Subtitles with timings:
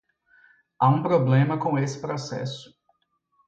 [0.79, 2.73] Há um problema com esse processo.